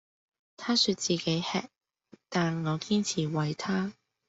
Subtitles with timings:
[0.57, 1.69] 她說自己吃，
[2.27, 3.93] 但我堅持餵她